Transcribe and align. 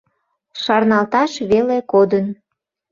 Шарналташ 0.63 1.31
веле 1.51 1.77
кодын. 1.91 2.25